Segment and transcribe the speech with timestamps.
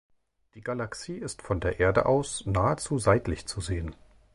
[0.55, 3.95] Die Galaxie ist von der Erde aus nahezu seitlich zu sehen.